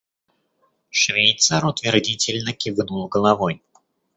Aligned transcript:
Швейцар 0.89 1.63
утвердительно 1.67 2.53
кивнул 2.53 3.07
головой. 3.07 3.61